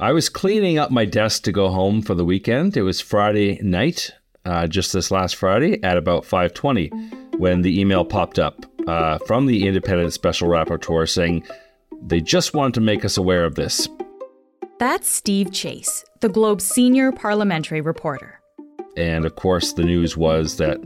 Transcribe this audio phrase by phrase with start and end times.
[0.00, 2.76] I was cleaning up my desk to go home for the weekend.
[2.76, 4.12] It was Friday night,
[4.44, 6.92] uh, just this last Friday at about 5:20,
[7.36, 11.42] when the email popped up uh, from the independent special rapporteur saying
[12.00, 13.88] they just wanted to make us aware of this.
[14.78, 18.40] That's Steve Chase, the Globe's senior parliamentary reporter.
[18.96, 20.78] And of course, the news was that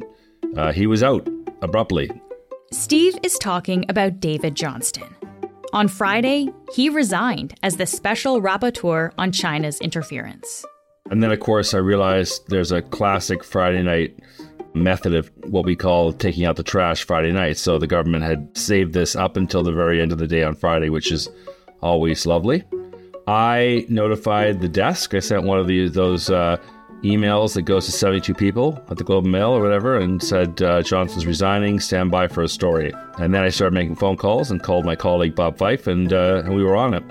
[0.56, 1.28] uh, he was out
[1.60, 2.10] abruptly.
[2.70, 5.14] Steve is talking about David Johnston.
[5.74, 10.66] On Friday, he resigned as the special rapporteur on China's interference.
[11.10, 14.18] And then, of course, I realized there's a classic Friday night
[14.74, 17.56] method of what we call taking out the trash Friday night.
[17.56, 20.56] So the government had saved this up until the very end of the day on
[20.56, 21.30] Friday, which is
[21.80, 22.64] always lovely.
[23.26, 25.14] I notified the desk.
[25.14, 26.58] I sent one of the, those uh,
[27.02, 30.62] emails that goes to 72 people at the Globe and Mail or whatever and said,
[30.62, 32.92] uh, Johnston's resigning, stand by for a story.
[33.18, 36.42] And then I started making phone calls and called my colleague Bob Fife, and, uh,
[36.44, 37.02] and we were on it.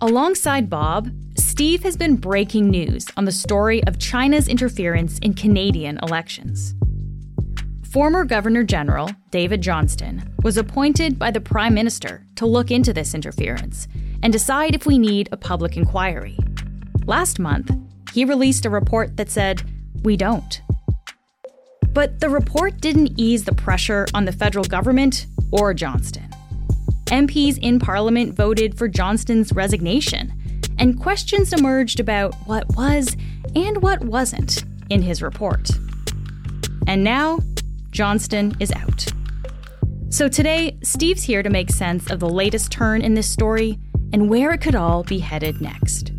[0.00, 5.98] Alongside Bob, Steve has been breaking news on the story of China's interference in Canadian
[6.04, 6.74] elections.
[7.90, 13.14] Former Governor General David Johnston was appointed by the Prime Minister to look into this
[13.14, 13.88] interference
[14.22, 16.36] and decide if we need a public inquiry.
[17.06, 17.70] Last month,
[18.12, 19.62] he released a report that said,
[20.02, 20.60] We don't.
[21.92, 26.28] But the report didn't ease the pressure on the federal government or Johnston.
[27.06, 30.32] MPs in Parliament voted for Johnston's resignation,
[30.78, 33.16] and questions emerged about what was
[33.56, 35.70] and what wasn't in his report.
[36.86, 37.40] And now,
[37.90, 39.06] Johnston is out.
[40.10, 43.78] So today, Steve's here to make sense of the latest turn in this story
[44.12, 46.12] and where it could all be headed next.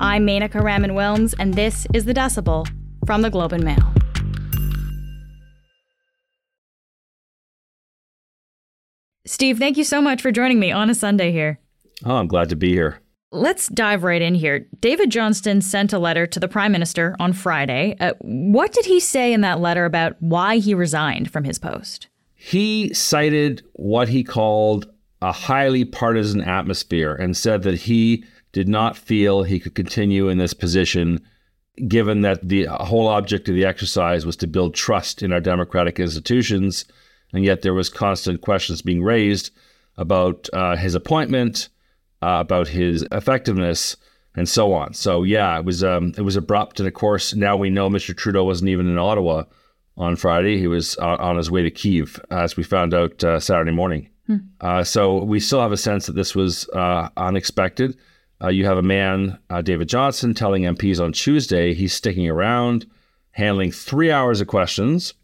[0.00, 2.66] I'm Menaka Raman Wilms, and this is The Decibel
[3.06, 3.92] from the Globe and Mail.
[9.24, 11.58] Steve, thank you so much for joining me on a Sunday here.
[12.04, 13.00] Oh, I'm glad to be here.
[13.32, 14.68] Let's dive right in here.
[14.80, 17.96] David Johnston sent a letter to the Prime Minister on Friday.
[17.98, 22.08] Uh, what did he say in that letter about why he resigned from his post?
[22.34, 28.96] He cited what he called a highly partisan atmosphere and said that he did not
[28.96, 31.20] feel he could continue in this position
[31.88, 36.00] given that the whole object of the exercise was to build trust in our democratic
[36.00, 36.84] institutions
[37.32, 39.50] and yet there was constant questions being raised
[39.96, 41.68] about uh, his appointment
[42.22, 43.96] uh, about his effectiveness
[44.34, 44.92] and so on.
[44.92, 48.16] So yeah, it was um, it was abrupt, and of course now we know Mr.
[48.16, 49.44] Trudeau wasn't even in Ottawa
[49.96, 50.58] on Friday.
[50.58, 54.10] He was uh, on his way to Kiev, as we found out uh, Saturday morning.
[54.26, 54.36] Hmm.
[54.60, 57.96] Uh, so we still have a sense that this was uh, unexpected.
[58.42, 62.86] Uh, you have a man, David Johnston, telling MPs on Tuesday he's sticking around,
[63.30, 65.14] handling three hours of questions.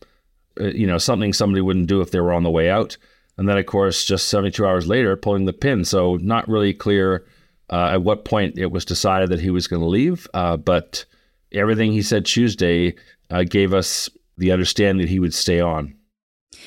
[0.59, 2.97] you know, something somebody wouldn't do if they were on the way out.
[3.37, 5.85] And then, of course, just 72 hours later, pulling the pin.
[5.85, 7.25] So, not really clear
[7.71, 10.29] uh, at what point it was decided that he was going to leave.
[10.35, 11.05] Uh, but
[11.53, 12.95] everything he said Tuesday
[13.31, 15.95] uh, gave us the understanding that he would stay on.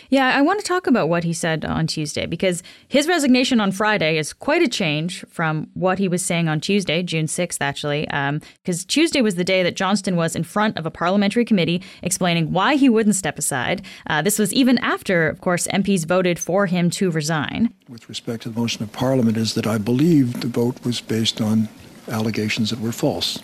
[0.10, 3.72] Yeah, I want to talk about what he said on Tuesday because his resignation on
[3.72, 8.02] Friday is quite a change from what he was saying on Tuesday, June 6th, actually.
[8.02, 11.82] Because um, Tuesday was the day that Johnston was in front of a parliamentary committee
[12.02, 13.84] explaining why he wouldn't step aside.
[14.08, 17.74] Uh, this was even after, of course, MPs voted for him to resign.
[17.90, 21.42] With respect to the motion of Parliament, is that I believe the vote was based
[21.42, 21.70] on
[22.10, 23.42] allegations that were false,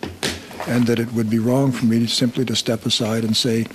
[0.67, 3.66] and that it would be wrong for me simply to step aside and say,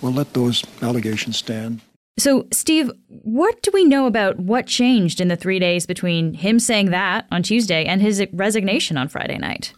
[0.00, 1.82] well, let those allegations stand.
[2.20, 6.58] So, Steve, what do we know about what changed in the three days between him
[6.58, 9.72] saying that on Tuesday and his resignation on Friday night?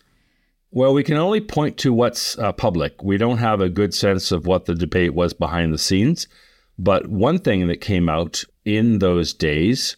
[0.72, 3.00] Well, we can only point to what's uh, public.
[3.00, 6.26] We don't have a good sense of what the debate was behind the scenes.
[6.76, 9.96] But one thing that came out in those days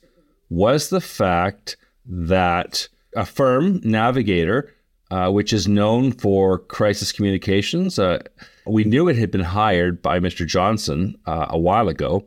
[0.50, 4.73] was the fact that a firm, Navigator,
[5.10, 8.18] uh, which is known for crisis communications, uh,
[8.66, 10.46] we knew it had been hired by Mr.
[10.46, 12.26] Johnston uh, a while ago,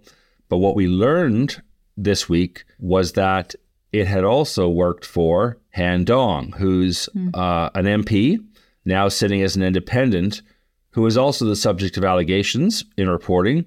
[0.49, 1.61] but what we learned
[1.97, 3.55] this week was that
[3.91, 7.35] it had also worked for Han Dong, who's mm.
[7.35, 8.37] uh, an MP,
[8.85, 10.41] now sitting as an independent,
[10.91, 13.65] who is also the subject of allegations in reporting,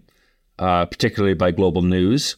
[0.59, 2.37] uh, particularly by Global News,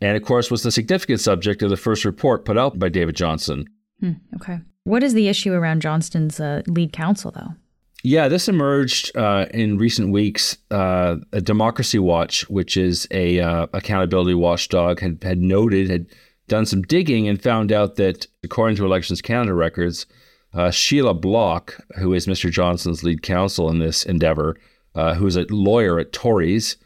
[0.00, 3.16] and of course was the significant subject of the first report put out by David
[3.16, 3.66] Johnston.
[4.00, 4.60] Hmm, okay.
[4.84, 7.54] What is the issue around Johnston's uh, lead counsel, though?
[8.02, 10.56] Yeah, this emerged uh, in recent weeks.
[10.70, 16.06] Uh, a Democracy Watch, which is a uh, accountability watchdog, had had noted had
[16.48, 20.06] done some digging and found out that, according to Elections Canada records,
[20.54, 22.50] uh, Sheila Block, who is Mr.
[22.50, 24.56] Johnston's lead counsel in this endeavor,
[24.94, 26.76] uh, who is a lawyer at Torys,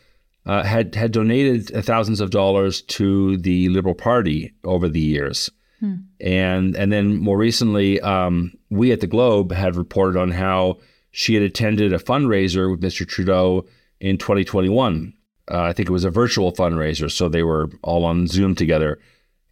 [0.44, 5.48] had had donated thousands of dollars to the Liberal Party over the years.
[5.84, 5.94] Hmm.
[6.20, 10.78] And and then more recently, um, we at the Globe had reported on how
[11.10, 13.06] she had attended a fundraiser with Mr.
[13.06, 13.66] Trudeau
[14.00, 15.12] in 2021.
[15.50, 18.98] Uh, I think it was a virtual fundraiser, so they were all on Zoom together.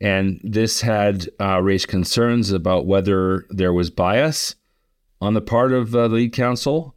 [0.00, 4.54] And this had uh, raised concerns about whether there was bias
[5.20, 6.96] on the part of uh, the lead counsel.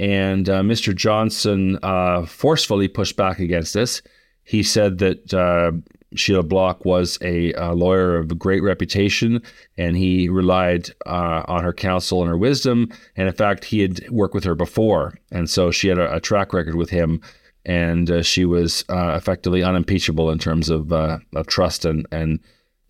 [0.00, 0.94] And uh, Mr.
[0.94, 4.02] Johnston uh, forcefully pushed back against this.
[4.42, 5.72] He said that uh,
[6.14, 9.42] Sheila Block was a, a, lawyer of great reputation,
[9.76, 12.90] and he relied uh, on her counsel and her wisdom.
[13.16, 16.20] And in fact, he had worked with her before, and so she had a, a
[16.20, 17.20] track record with him.
[17.64, 22.40] And uh, she was uh, effectively unimpeachable in terms of, uh, of trust and and,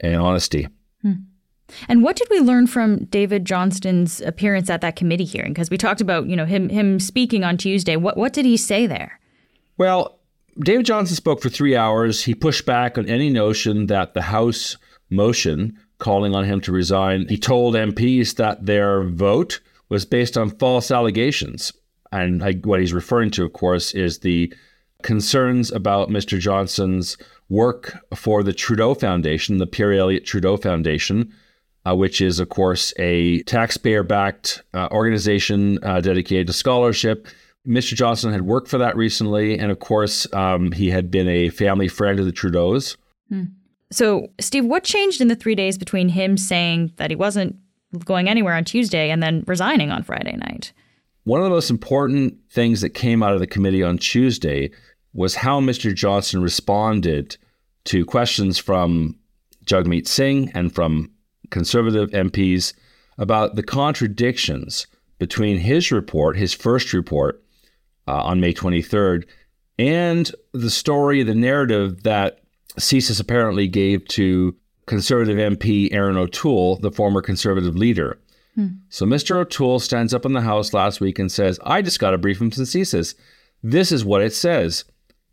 [0.00, 0.66] and honesty.
[1.02, 1.12] Hmm.
[1.88, 5.52] And what did we learn from David Johnston's appearance at that committee hearing?
[5.52, 7.96] Because we talked about you know him him speaking on Tuesday.
[7.96, 9.20] What what did he say there?
[9.78, 10.19] Well,
[10.58, 12.25] David Johnston spoke for three hours.
[12.25, 14.76] He pushed back on any notion that the House
[15.08, 20.50] motion calling on him to resign, he told MPs that their vote was based on
[20.50, 21.72] false allegations.
[22.10, 24.52] And I, what he's referring to, of course, is the
[25.02, 26.38] concerns about Mr.
[26.38, 27.16] Johnston's
[27.48, 31.32] work for the Trudeau Foundation, the Pierre Elliott Trudeau Foundation,
[31.87, 37.26] uh, which is, of course, a taxpayer backed uh, organization uh, dedicated to scholarship
[37.67, 37.94] Mr.
[37.94, 41.88] Johnston had worked for that recently, and of course, um, he had been a family
[41.88, 42.97] friend of the Trudeaus.
[43.29, 43.44] Hmm.
[43.91, 47.56] So, Steve, what changed in the three days between him saying that he wasn't
[48.05, 50.73] going anywhere on Tuesday and then resigning on Friday night?
[51.25, 54.70] One of the most important things that came out of the committee on Tuesday
[55.12, 55.94] was how Mr.
[55.94, 57.37] Johnston responded
[57.85, 59.19] to questions from
[59.67, 61.11] Jagmeet Singh and from
[61.50, 62.73] conservative MPs
[63.19, 64.87] about the contradictions
[65.19, 67.43] between his report, his first report,
[68.08, 69.25] uh, on May 23rd,
[69.78, 72.40] and the story, the narrative that
[72.78, 74.54] CSIS apparently gave to
[74.87, 78.19] Conservative MP Erin O'Toole, the former Conservative leader.
[78.54, 78.66] Hmm.
[78.88, 79.37] So Mr.
[79.37, 82.38] O'Toole stands up in the House last week and says, I just got a brief
[82.38, 83.14] from CSIS.
[83.62, 84.84] This is what it says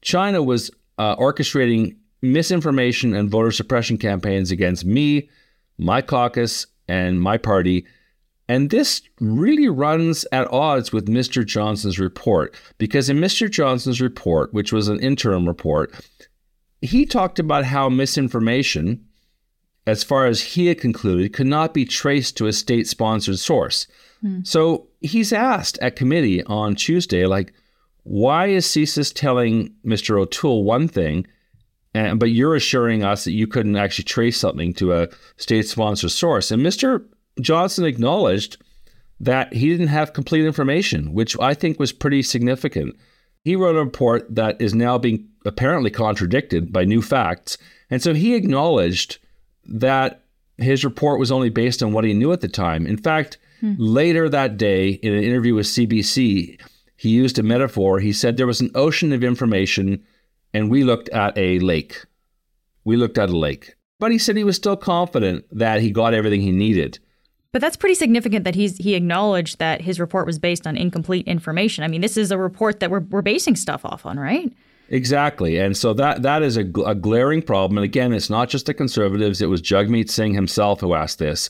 [0.01, 5.29] China was uh, orchestrating misinformation and voter suppression campaigns against me,
[5.77, 7.85] my caucus, and my party
[8.49, 11.45] and this really runs at odds with Mr.
[11.45, 13.49] Johnston's report because in Mr.
[13.49, 15.93] Johnston's report, which was an interim report,
[16.81, 19.05] he talked about how misinformation,
[19.85, 23.85] as far as he had concluded, could not be traced to a state sponsored source.
[24.21, 24.39] Hmm.
[24.43, 27.53] So he's asked at committee on Tuesday, like,
[28.01, 30.19] why is CSIS telling Mr.
[30.19, 31.27] O'Toole one thing,
[31.93, 36.09] and, but you're assuring us that you couldn't actually trace something to a state sponsored
[36.09, 36.49] source?
[36.49, 37.05] And Mr.
[37.41, 38.57] Johnston acknowledged
[39.19, 42.95] that he didn't have complete information, which I think was pretty significant.
[43.43, 47.57] He wrote a report that is now being apparently contradicted by new facts.
[47.89, 49.17] And so he acknowledged
[49.65, 50.23] that
[50.57, 52.85] his report was only based on what he knew at the time.
[52.85, 53.73] In fact, hmm.
[53.77, 56.59] later that day, in an interview with CBC,
[56.97, 57.99] he used a metaphor.
[57.99, 60.03] He said there was an ocean of information,
[60.53, 62.05] and we looked at a lake.
[62.83, 63.75] We looked at a lake.
[63.99, 66.99] But he said he was still confident that he got everything he needed.
[67.51, 71.27] But that's pretty significant that he's he acknowledged that his report was based on incomplete
[71.27, 71.83] information.
[71.83, 74.53] I mean, this is a report that we're we're basing stuff off on, right?
[74.89, 77.77] Exactly, and so that that is a, a glaring problem.
[77.77, 81.49] And again, it's not just the conservatives; it was Jagmeet Singh himself who asked this.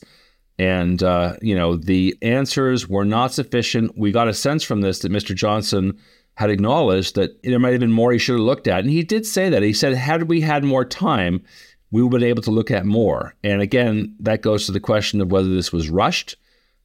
[0.58, 3.98] And uh, you know, the answers were not sufficient.
[3.98, 5.36] We got a sense from this that Mr.
[5.36, 5.98] Johnston
[6.36, 9.04] had acknowledged that there might have been more he should have looked at, and he
[9.04, 9.64] did say that.
[9.64, 11.44] He said, "Had we had more time."
[11.92, 13.36] We will be able to look at more.
[13.44, 16.36] And again, that goes to the question of whether this was rushed.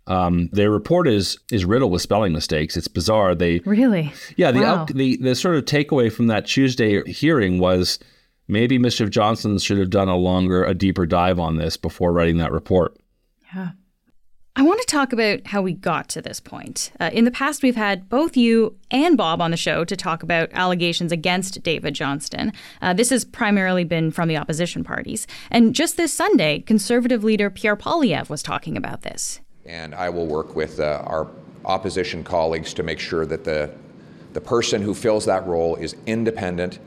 [0.06, 2.76] Um, their report is is riddled with spelling mistakes.
[2.76, 3.34] It's bizarre.
[3.34, 4.50] They really, yeah.
[4.50, 4.84] The wow.
[4.84, 7.98] the the sort of takeaway from that Tuesday hearing was
[8.46, 9.08] maybe Mr.
[9.08, 12.96] Johnston should have done a longer, a deeper dive on this before writing that report.
[13.54, 13.70] Yeah.
[14.56, 16.92] I want to talk about how we got to this point.
[17.00, 20.22] Uh, in the past, we've had both you and Bob on the show to talk
[20.22, 22.52] about allegations against David Johnston.
[22.80, 25.26] Uh, this has primarily been from the opposition parties.
[25.50, 29.40] And just this Sunday, conservative leader Pierre Poilievre was talking about this.
[29.66, 31.28] And I will work with uh, our
[31.64, 33.74] opposition colleagues to make sure that the,
[34.34, 36.78] the person who fills that role is independent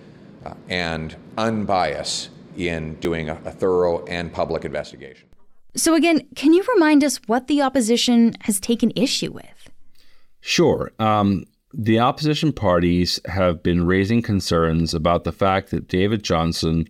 [0.45, 5.26] uh, and unbiased in doing a, a thorough and public investigation.
[5.77, 9.69] So, again, can you remind us what the opposition has taken issue with?
[10.41, 10.91] Sure.
[10.97, 16.87] Um, the opposition parties have been raising concerns about the fact that David Johnston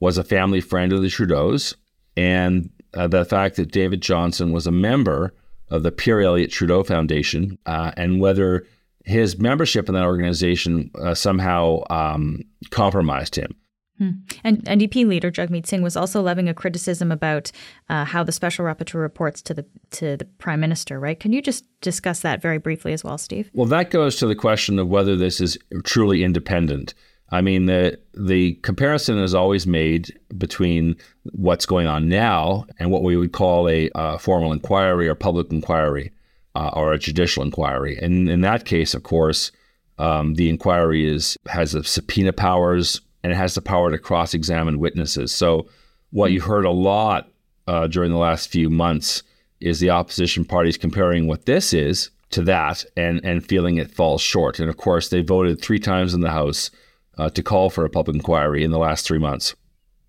[0.00, 1.74] was a family friend of the Trudeaus
[2.16, 5.34] and uh, the fact that David Johnston was a member
[5.68, 8.66] of the Pierre Elliott Trudeau Foundation uh, and whether
[9.04, 12.40] his membership in that organization uh, somehow um,
[12.70, 13.54] compromised him.
[13.98, 14.10] Hmm.
[14.42, 17.52] And NDP leader Jagmeet Singh was also levying a criticism about
[17.88, 20.98] uh, how the special rapporteur reports to the to the prime minister.
[20.98, 21.18] Right?
[21.18, 23.50] Can you just discuss that very briefly as well, Steve?
[23.54, 26.94] Well, that goes to the question of whether this is truly independent.
[27.30, 30.96] I mean, the the comparison is always made between
[31.32, 35.52] what's going on now and what we would call a uh, formal inquiry or public
[35.52, 36.12] inquiry
[36.54, 37.96] uh, or a judicial inquiry.
[38.00, 39.52] And in that case, of course,
[39.98, 44.78] um, the inquiry is has subpoena powers and it has the power to cross examine
[44.78, 45.34] witnesses.
[45.34, 45.66] So,
[46.10, 47.28] what you heard a lot
[47.66, 49.24] uh, during the last few months
[49.60, 54.20] is the opposition parties comparing what this is to that and, and feeling it falls
[54.20, 54.60] short.
[54.60, 56.70] And of course, they voted three times in the House
[57.16, 59.56] uh, to call for a public inquiry in the last three months.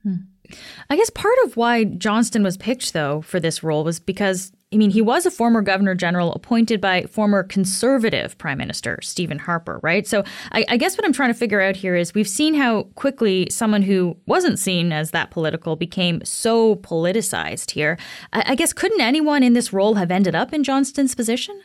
[0.03, 0.15] Hmm.
[0.89, 4.77] I guess part of why Johnston was picked, though, for this role was because I
[4.77, 9.79] mean, he was a former governor general appointed by former conservative prime minister Stephen Harper,
[9.81, 10.05] right?
[10.05, 12.83] So I, I, guess what I'm trying to figure out here is we've seen how
[12.95, 17.97] quickly someone who wasn't seen as that political became so politicized here.
[18.33, 21.61] I, I guess couldn't anyone in this role have ended up in Johnston's position?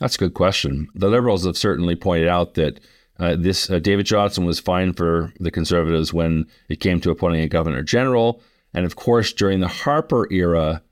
[0.00, 0.88] That's a good question.
[0.94, 2.80] The Liberals have certainly pointed out that
[3.18, 7.42] uh, this uh, David Johnston was fine for the Conservatives when it came to appointing
[7.42, 8.40] a governor general,
[8.72, 10.82] and of course during the Harper era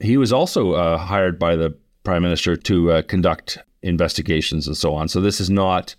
[0.00, 4.94] he was also uh, hired by the prime minister to uh, conduct investigations and so
[4.94, 5.08] on.
[5.08, 5.94] So this is not,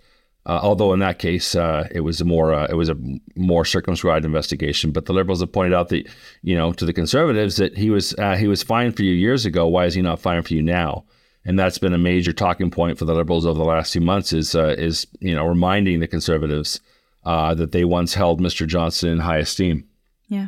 [0.46, 2.98] uh, although in that case uh, it was a more uh, it was a
[3.36, 4.92] more circumscribed investigation.
[4.92, 6.08] But the Liberals have pointed out that
[6.42, 9.46] you know to the Conservatives that he was uh, he was fine for you years
[9.46, 9.68] ago.
[9.68, 11.06] Why is he not fine for you now?
[11.46, 14.34] And that's been a major talking point for the Liberals over the last few months.
[14.34, 16.80] Is is you know reminding the Conservatives
[17.26, 18.68] that they once held Mr.
[18.68, 19.88] Johnston in high esteem.
[20.28, 20.48] Yeah.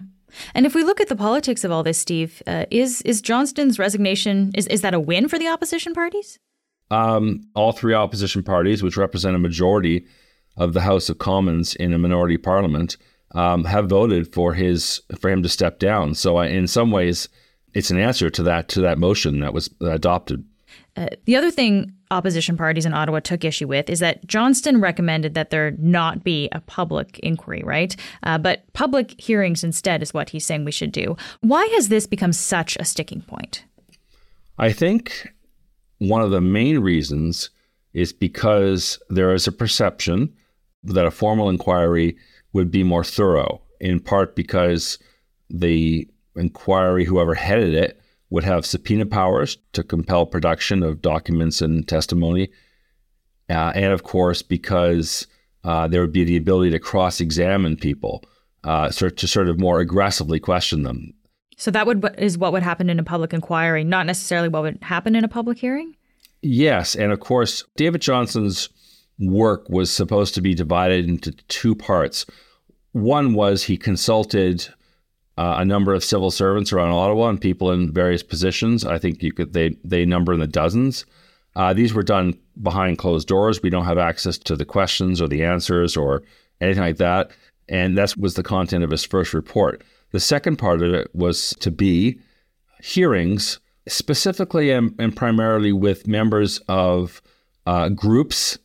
[0.54, 3.80] And if we look at the politics of all this, Steve, uh, is is Johnston's
[3.80, 6.40] resignation is is that a win for the opposition parties?
[6.92, 10.06] Um, all three opposition parties, which represent a majority
[10.58, 12.98] of the House of Commons in a minority parliament,
[13.36, 16.16] um, have voted for his for him to step down.
[16.16, 17.30] So, I, in some ways,
[17.74, 20.46] it's an answer to that to that motion that was adopted.
[20.98, 25.36] Uh, the other thing opposition parties in Ottawa took issue with is that Johnston recommended
[25.36, 27.96] that there not be a public inquiry, right?
[28.24, 31.16] Uh, but public hearings instead is what he's saying we should do.
[31.42, 33.64] Why has this become such a sticking point?
[34.58, 35.32] I think
[36.00, 37.50] one of the main reasons
[37.94, 40.34] is because there is a perception
[40.84, 42.18] that a formal inquiry
[42.54, 44.98] would be more thorough, in part because
[45.50, 47.99] the inquiry, whoever headed it,
[48.30, 52.50] would have subpoena powers to compel production of documents and testimony.
[53.50, 55.26] Uh, and of course, because
[55.64, 58.24] uh, there would be the ability to cross examine people,
[58.64, 61.14] uh, sort to sort of more aggressively question them.
[61.58, 64.80] So that would is what would happen in a public inquiry, not necessarily what would
[64.82, 65.96] happen in a public hearing.
[66.42, 68.70] Yes, and of course, David Johnston's
[69.20, 72.26] work was supposed to be divided into two parts.
[72.94, 74.70] One was he consulted
[75.40, 78.86] a number of civil servants around Ottawa and people in various positions.
[78.86, 81.06] I think you could they they number in the dozens.
[81.56, 83.64] Uh, these were done behind closed doors.
[83.64, 86.24] We don't have access to the questions or the answers or
[86.62, 87.32] anything like that.
[87.70, 89.84] And that was the content of his first report.
[90.12, 92.20] The second part of it was to be
[92.82, 97.22] hearings, specifically and, and primarily with members of
[97.66, 98.58] uh, groups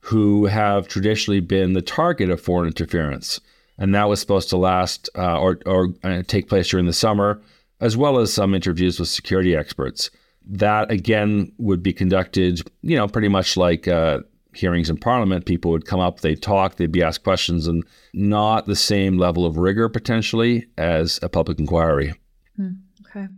[0.00, 3.40] who have traditionally been the target of foreign interference
[3.78, 7.40] and that was supposed to last uh, or, or uh, take place during the summer,
[7.80, 10.10] as well as some interviews with security experts.
[10.44, 14.20] That again would be conducted, you know, pretty much like uh,
[14.54, 15.46] hearings in Parliament.
[15.46, 19.46] People would come up, they'd talk, they'd be asked questions, and not the same level
[19.46, 22.14] of rigor potentially as a public inquiry.
[22.56, 22.70] Hmm,
[23.06, 23.28] okay.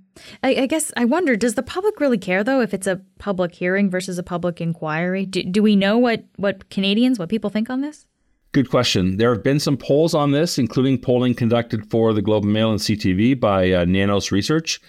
[0.42, 3.54] I, I, guess I wonder, does the public really care though if it's a public
[3.54, 5.26] hearing versus a public inquiry?
[5.26, 8.06] Do, do we know what, what Canadians, what people think on this?
[8.52, 9.16] Good question.
[9.16, 12.72] There have been some polls on this, including polling conducted for the Globe and Mail
[12.72, 14.80] and CTV by uh, Nanos Research.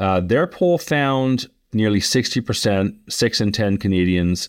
[0.00, 4.48] Uh, their poll found nearly 60%, 6 in 10 Canadians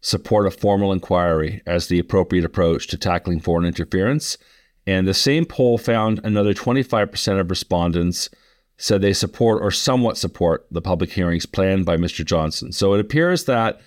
[0.00, 4.38] support a formal inquiry as the appropriate approach to tackling foreign interference.
[4.86, 8.30] And the same poll found another 25% of respondents
[8.78, 12.24] said they support or somewhat support the public hearings planned by Mr.
[12.24, 12.72] Johnston.
[12.72, 13.80] So it appears that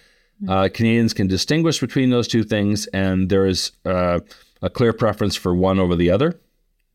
[0.47, 4.19] uh, Canadians can distinguish between those two things, and there is uh,
[4.61, 6.39] a clear preference for one over the other.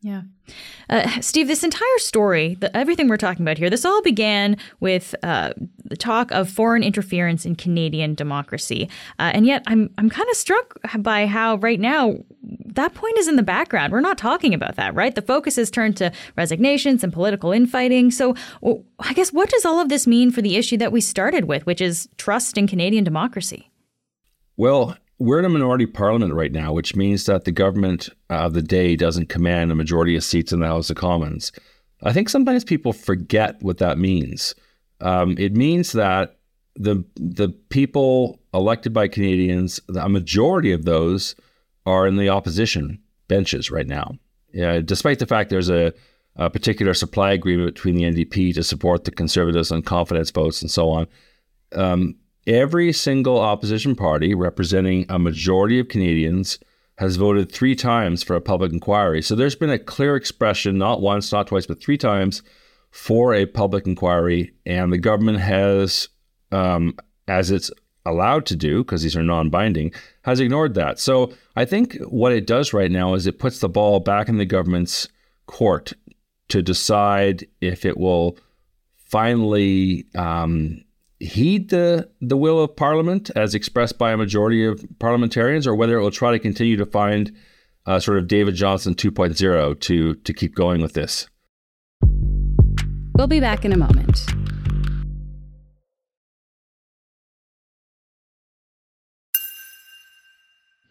[0.07, 0.21] Yeah.
[0.89, 5.13] Uh, Steve, this entire story, the, everything we're talking about here, this all began with
[5.21, 5.51] uh,
[5.83, 8.89] the talk of foreign interference in Canadian democracy.
[9.19, 13.27] Uh, and yet, I'm, I'm kind of struck by how right now that point is
[13.27, 13.91] in the background.
[13.91, 15.13] We're not talking about that, right?
[15.13, 18.09] The focus has turned to resignations and political infighting.
[18.09, 21.01] So, well, I guess, what does all of this mean for the issue that we
[21.01, 23.71] started with, which is trust in Canadian democracy?
[24.55, 28.61] Well, we're in a minority parliament right now, which means that the government of the
[28.61, 31.51] day doesn't command a majority of seats in the House of Commons.
[32.03, 34.53] I think sometimes people forget what that means.
[35.01, 36.37] Um, it means that
[36.75, 41.35] the the people elected by Canadians, a majority of those
[41.85, 44.15] are in the opposition benches right now.
[44.53, 45.93] Yeah, despite the fact there's a,
[46.35, 50.69] a particular supply agreement between the NDP to support the Conservatives on confidence votes and
[50.69, 51.07] so on.
[51.73, 52.15] Um,
[52.47, 56.57] every single opposition party representing a majority of Canadians
[56.97, 59.21] has voted three times for a public inquiry.
[59.21, 62.41] So there's been a clear expression, not once, not twice, but three times
[62.89, 64.53] for a public inquiry.
[64.65, 66.09] And the government has,
[66.51, 66.95] um,
[67.27, 67.69] as it's
[68.05, 69.91] allowed to do, because these are non binding,
[70.23, 70.99] has ignored that.
[70.99, 74.37] So I think what it does right now is it puts the ball back in
[74.37, 75.07] the government's
[75.45, 75.93] court
[76.47, 78.37] to decide if it will
[78.95, 80.83] finally um,
[81.19, 85.97] heed the the will of Parliament as expressed by a majority of parliamentarians, or whether
[85.97, 87.35] it will try to continue to find
[87.85, 91.27] uh, sort of David Johnston 2.0 to to keep going with this.
[93.15, 94.27] We'll be back in a moment.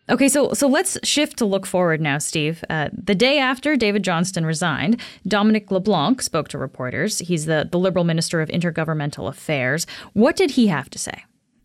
[0.08, 2.64] Okay, so so let's shift to look forward now, Steve.
[2.70, 7.18] Uh, the day after David Johnston resigned, Dominic LeBlanc spoke to reporters.
[7.18, 9.86] He's the, the Liberal Minister of Intergovernmental Affairs.
[10.12, 11.24] What did he have to say?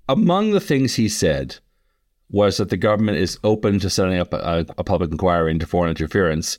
[0.09, 1.57] Among the things he said
[2.31, 5.91] was that the government is open to setting up a, a public inquiry into foreign
[5.91, 6.57] interference.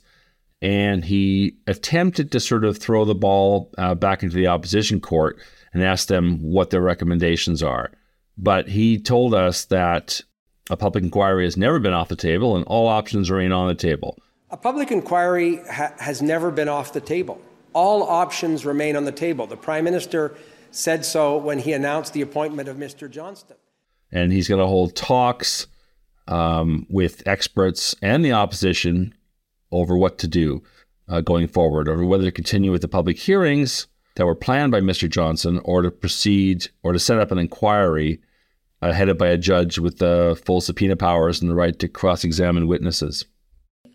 [0.61, 5.37] And he attempted to sort of throw the ball uh, back into the opposition court
[5.73, 7.91] and ask them what their recommendations are.
[8.37, 10.21] But he told us that
[10.69, 13.75] a public inquiry has never been off the table, and all options remain on the
[13.75, 14.17] table.
[14.49, 17.41] A public inquiry ha- has never been off the table.
[17.73, 19.47] All options remain on the table.
[19.47, 20.35] The Prime Minister
[20.71, 23.09] said so when he announced the appointment of Mr.
[23.09, 23.57] Johnston.
[24.11, 25.67] And he's going to hold talks
[26.27, 29.13] um, with experts and the opposition
[29.71, 30.63] over what to do
[31.07, 34.81] uh, going forward, over whether to continue with the public hearings that were planned by
[34.81, 35.09] Mr.
[35.09, 38.19] Johnston or to proceed or to set up an inquiry
[38.91, 42.67] headed by a judge with the full subpoena powers and the right to cross examine
[42.67, 43.25] witnesses.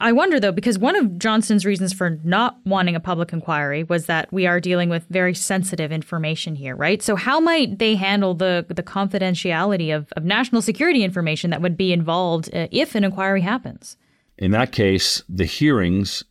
[0.00, 4.06] I wonder though, because one of Johnston's reasons for not wanting a public inquiry was
[4.06, 7.02] that we are dealing with very sensitive information here, right?
[7.02, 11.76] So how might they handle the the confidentiality of, of national security information that would
[11.76, 13.96] be involved uh, if an inquiry happens?
[14.36, 16.22] In that case, the hearings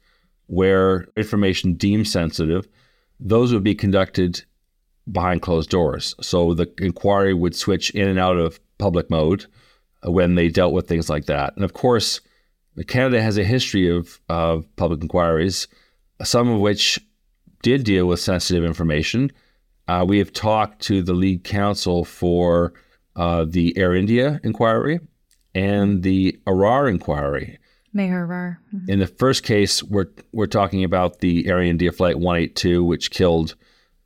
[0.46, 2.70] where information deemed sensitive,
[3.20, 4.46] those would be conducted
[5.12, 6.16] behind closed doors.
[6.22, 9.46] So the inquiry would switch in and out of public mode
[10.06, 11.56] uh, when they dealt with things like that.
[11.56, 12.22] And of course,
[12.88, 15.68] Canada has a history of, of public inquiries,
[16.24, 17.00] some of which
[17.64, 19.32] did deal with sensitive information.
[19.88, 22.74] Uh, we have talked to the lead counsel for
[23.16, 25.00] uh, the Air India inquiry
[25.56, 27.58] and the Arar inquiry.
[27.94, 28.58] Maher Arar.
[28.76, 28.92] Mm-hmm.
[28.92, 33.56] In the first case, we're we're talking about the Air India flight 182, which killed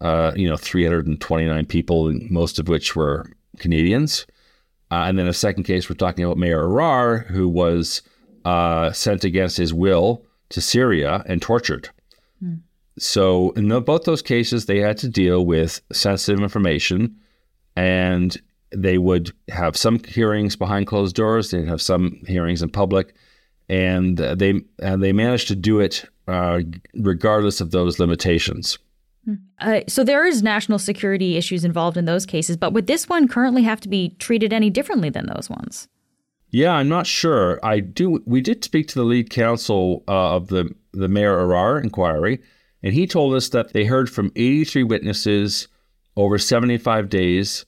[0.01, 4.25] uh, you know, 329 people, most of which were Canadians.
[4.89, 8.01] Uh, and then a second case, we're talking about Maher Arar, who was
[8.43, 11.89] uh, sent against his will to Syria and tortured.
[12.43, 12.61] Mm.
[12.97, 17.15] So in the, both those cases, they had to deal with sensitive information,
[17.75, 18.35] and
[18.75, 21.51] they would have some hearings behind closed doors.
[21.51, 23.13] They'd have some hearings in public,
[23.69, 26.61] and they and they managed to do it uh,
[26.95, 28.77] regardless of those limitations.
[29.59, 33.27] Uh, so there is national security issues involved in those cases, but would this one
[33.27, 35.87] currently have to be treated any differently than those ones?
[36.49, 37.59] Yeah, I'm not sure.
[37.63, 38.21] I do.
[38.25, 42.41] We did speak to the lead counsel uh, of the the Maher Arar inquiry,
[42.83, 45.69] and he told us that they heard from 83 witnesses
[46.17, 47.65] over 75 days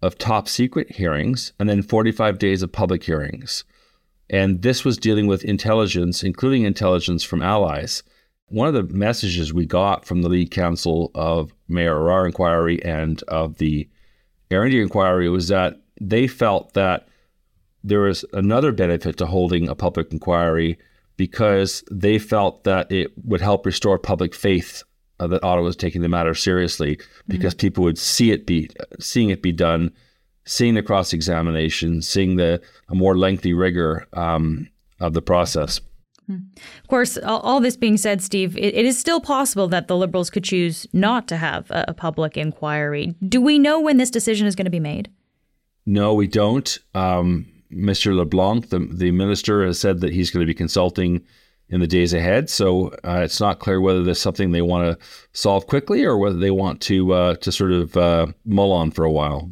[0.00, 3.64] of top secret hearings, and then 45 days of public hearings.
[4.30, 8.02] And this was dealing with intelligence, including intelligence from allies.
[8.48, 13.22] One of the messages we got from the lead counsel of Maher Arar inquiry and
[13.24, 13.88] of the
[14.50, 17.08] Air India inquiry was that they felt that
[17.82, 20.78] there was another benefit to holding a public inquiry
[21.16, 24.82] because they felt that it would help restore public faith
[25.20, 27.66] uh, that Ottawa was taking the matter seriously because mm-hmm.
[27.66, 29.92] people would see it be seeing it be done,
[30.44, 35.80] seeing the cross examination, seeing the a more lengthy rigor um, of the process.
[36.28, 40.44] Of course, all, this being said, Steve, it, is still possible that the Liberals could
[40.44, 43.14] choose not to have a, a, public inquiry.
[43.26, 45.10] Do we know when this decision is going to be made?
[45.86, 46.78] No, we don't.
[46.94, 48.16] Um, Mr.
[48.16, 51.22] LeBlanc, the, the minister, has said that he's going to be consulting
[51.68, 52.48] in the days ahead.
[52.48, 56.36] So uh, it's not clear whether there's something they want to solve quickly or whether
[56.36, 59.50] they want to uh, to sort of uh, mull on for a while.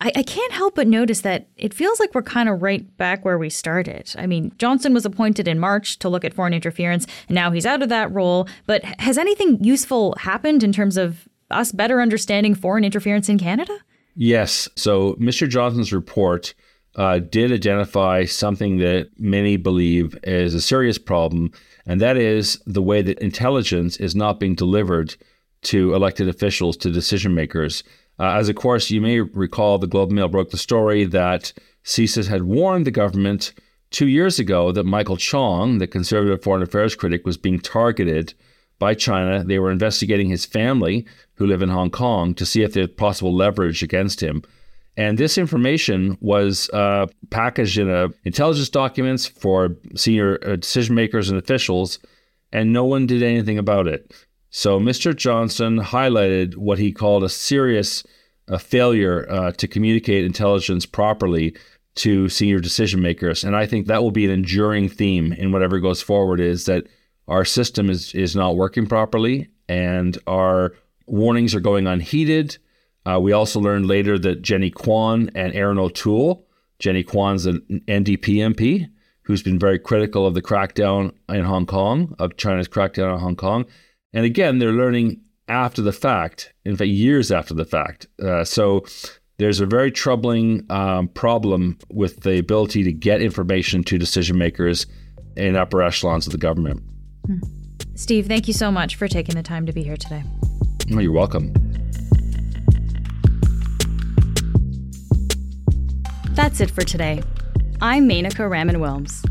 [0.00, 3.24] I, I, can't help but notice that it feels like we're kind of right back
[3.24, 4.14] where we started.
[4.18, 7.64] I mean, Johnston was appointed in March to look at foreign interference, and now he's
[7.64, 8.46] out of that role.
[8.66, 13.74] But has anything useful happened in terms of us better understanding foreign interference in Canada?
[14.14, 14.68] Yes.
[14.76, 15.48] So, Mr.
[15.48, 16.54] Johnston's report
[16.96, 21.52] uh, did identify something that many believe is a serious problem,
[21.86, 25.14] and that is the way that intelligence is not being delivered
[25.62, 27.82] to elected officials, to decision makers.
[28.18, 31.52] Uh, as of course, you may recall, the Globe Mail broke the story that
[31.84, 33.52] CSIS had warned the government
[33.90, 38.34] two years ago that Michael Chong, the conservative foreign affairs critic, was being targeted
[38.78, 39.44] by China.
[39.44, 43.34] They were investigating his family, who live in Hong Kong, to see if had possible
[43.34, 44.42] leverage against him.
[44.96, 51.28] And this information was uh, packaged in a intelligence documents for senior uh, decision makers
[51.28, 51.98] and officials,
[52.52, 54.10] and no one did anything about it.
[54.56, 55.14] So Mr.
[55.14, 58.02] Johnston highlighted what he called a serious
[58.48, 61.54] uh, failure uh, to communicate intelligence properly
[61.96, 65.78] to senior decision makers, and I think that will be an enduring theme in whatever
[65.78, 66.40] goes forward.
[66.40, 66.86] Is that
[67.28, 70.72] our system is is not working properly, and our
[71.06, 72.56] warnings are going unheeded
[73.06, 76.44] uh, we also learned later that Jenny Kwan and Erin O'Toole,
[76.80, 78.88] Jenny Kwan's an NDP MP
[79.22, 83.36] who's been very critical of the crackdown in Hong Kong, of China's crackdown on Hong
[83.36, 83.64] Kong.
[84.12, 88.06] And again, they're learning after the fact, in fact, years after the fact.
[88.22, 88.84] Uh, so
[89.38, 94.86] there's a very troubling um, problem with the ability to get information to decision makers
[95.36, 96.82] in upper echelons of the government.
[97.26, 97.38] Hmm.
[97.94, 100.22] Steve, thank you so much for taking the time to be here today.
[100.92, 101.52] Oh, you're welcome.
[106.30, 107.22] That's it for today.
[107.80, 109.24] I'm Menaka Raman Wilms.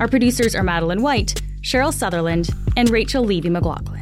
[0.00, 4.01] Our producers are Madeline White, Cheryl Sutherland, and Rachel Levy McLaughlin.